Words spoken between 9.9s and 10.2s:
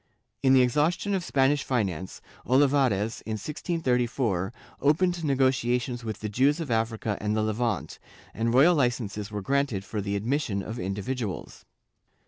the